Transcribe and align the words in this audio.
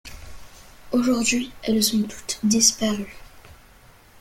Aujourd'hui, 0.93 1.51
elles 1.61 1.95
ont 1.95 2.01
toutes 2.01 2.39
disparu. 2.41 3.17